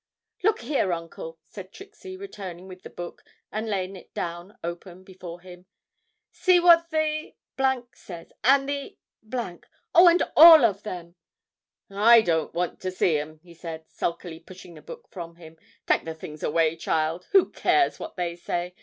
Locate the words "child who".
16.75-17.51